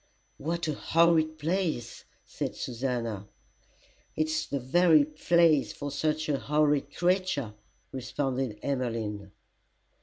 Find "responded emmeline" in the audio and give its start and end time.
7.91-9.29